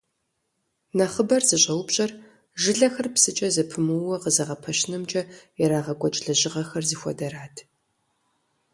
Нэхъыбэр 0.97 1.43
зыщӀэупщӀэр 1.49 2.11
жылэхэр 2.61 3.07
псыкӀэ 3.13 3.47
зэпымыууэ 3.55 4.15
къызэгъэпэщынымкӀэ 4.23 5.21
ирагъэкӀуэкӀ 5.61 6.19
лэжьыгъэхэр 6.25 6.83
зыхуэдэрат. 6.89 7.55